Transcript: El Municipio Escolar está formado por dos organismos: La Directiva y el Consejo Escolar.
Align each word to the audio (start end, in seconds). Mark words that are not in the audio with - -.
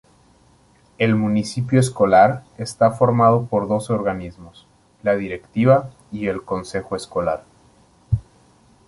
El 0.97 1.13
Municipio 1.13 1.79
Escolar 1.79 2.43
está 2.57 2.89
formado 2.89 3.45
por 3.45 3.67
dos 3.67 3.91
organismos: 3.91 4.65
La 5.03 5.13
Directiva 5.13 5.91
y 6.11 6.25
el 6.25 6.41
Consejo 6.43 6.95
Escolar. 6.95 7.43